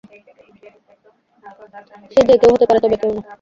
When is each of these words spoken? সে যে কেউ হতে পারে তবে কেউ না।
সে 2.11 2.21
যে 2.27 2.35
কেউ 2.41 2.51
হতে 2.53 2.65
পারে 2.67 2.79
তবে 2.83 2.97
কেউ 3.01 3.11
না। 3.15 3.21